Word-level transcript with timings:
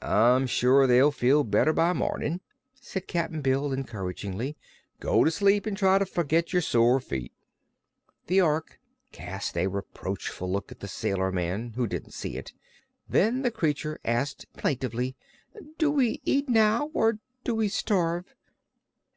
"I'm 0.00 0.46
sure 0.46 0.86
they'll 0.86 1.10
feel 1.10 1.42
better 1.42 1.72
by 1.72 1.92
mornin'," 1.92 2.40
said 2.80 3.08
Cap'n 3.08 3.40
Bill, 3.42 3.72
encouragingly. 3.72 4.56
"Go 5.00 5.24
to 5.24 5.30
sleep 5.32 5.66
an' 5.66 5.74
try 5.74 5.98
to 5.98 6.06
forget 6.06 6.52
your 6.52 6.62
sore 6.62 7.00
feet." 7.00 7.32
The 8.28 8.40
Ork 8.40 8.78
cast 9.10 9.56
a 9.58 9.66
reproachful 9.66 10.48
look 10.48 10.70
at 10.70 10.78
the 10.78 10.86
sailor 10.86 11.32
man, 11.32 11.72
who 11.74 11.88
didn't 11.88 12.12
see 12.14 12.36
it. 12.36 12.52
Then 13.08 13.42
the 13.42 13.50
creature 13.50 13.98
asked 14.04 14.46
plaintively: 14.52 15.16
"Do 15.78 15.90
we 15.90 16.20
eat 16.24 16.48
now, 16.48 16.92
or 16.94 17.18
do 17.42 17.56
we 17.56 17.66
starve?" 17.66 18.36